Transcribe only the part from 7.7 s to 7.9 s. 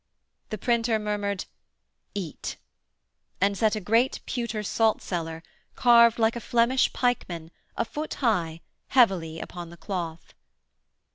a